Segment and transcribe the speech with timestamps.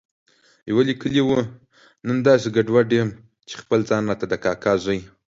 [0.69, 1.29] يوه ليکلي و،
[2.07, 3.09] نن داسې ګډوډ یم
[3.47, 4.99] چې خپل ځان راته د کاکا زوی